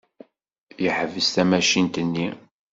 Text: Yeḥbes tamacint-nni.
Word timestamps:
Yeḥbes 0.83 1.27
tamacint-nni. 1.35 2.27